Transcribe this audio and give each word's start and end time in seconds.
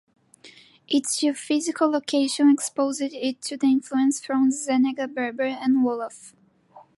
Its 0.87 1.19
geographical 1.19 1.91
location 1.91 2.49
exposed 2.49 3.01
it 3.03 3.39
to 3.43 3.59
influence 3.61 4.19
from 4.19 4.49
Zenaga-Berber 4.49 5.43
and 5.43 5.85
Wolof. 5.85 6.33